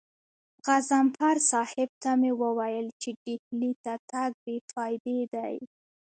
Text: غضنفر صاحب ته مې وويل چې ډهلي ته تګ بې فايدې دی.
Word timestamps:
غضنفر 0.65 1.37
صاحب 1.51 1.89
ته 2.01 2.11
مې 2.19 2.31
وويل 2.41 2.87
چې 3.01 3.09
ډهلي 3.23 3.71
ته 3.83 3.93
تګ 4.09 4.31
بې 4.43 4.55
فايدې 4.71 5.19
دی. 5.33 5.55